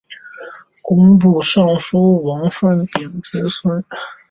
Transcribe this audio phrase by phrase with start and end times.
[0.81, 3.85] 工部尚书王舜鼎之孙。